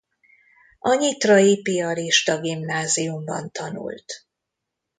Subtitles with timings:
[0.79, 4.05] A Nyitrai Piarista Gimnáziumban tanult.